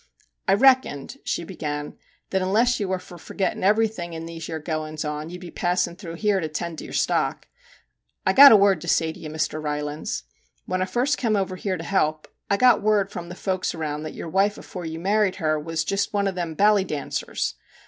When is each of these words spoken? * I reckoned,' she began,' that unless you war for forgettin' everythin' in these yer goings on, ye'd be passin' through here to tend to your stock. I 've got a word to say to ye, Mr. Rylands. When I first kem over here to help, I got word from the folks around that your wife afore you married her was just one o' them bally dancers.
* 0.25 0.47
I 0.47 0.55
reckoned,' 0.55 1.17
she 1.23 1.43
began,' 1.43 1.95
that 2.31 2.41
unless 2.41 2.79
you 2.79 2.87
war 2.87 2.97
for 2.97 3.19
forgettin' 3.19 3.63
everythin' 3.63 4.13
in 4.13 4.25
these 4.25 4.47
yer 4.47 4.57
goings 4.57 5.05
on, 5.05 5.29
ye'd 5.29 5.41
be 5.41 5.51
passin' 5.51 5.95
through 5.95 6.15
here 6.15 6.39
to 6.39 6.47
tend 6.49 6.79
to 6.79 6.83
your 6.83 6.91
stock. 6.91 7.45
I 8.25 8.33
've 8.33 8.35
got 8.35 8.51
a 8.51 8.55
word 8.55 8.81
to 8.81 8.87
say 8.87 9.13
to 9.13 9.19
ye, 9.19 9.29
Mr. 9.29 9.61
Rylands. 9.63 10.23
When 10.65 10.81
I 10.81 10.85
first 10.85 11.19
kem 11.19 11.35
over 11.35 11.55
here 11.55 11.77
to 11.77 11.83
help, 11.83 12.27
I 12.49 12.57
got 12.57 12.81
word 12.81 13.11
from 13.11 13.29
the 13.29 13.35
folks 13.35 13.75
around 13.75 14.01
that 14.01 14.15
your 14.15 14.27
wife 14.27 14.57
afore 14.57 14.85
you 14.85 14.97
married 14.97 15.35
her 15.35 15.59
was 15.59 15.83
just 15.83 16.13
one 16.13 16.27
o' 16.27 16.31
them 16.31 16.55
bally 16.55 16.83
dancers. 16.83 17.53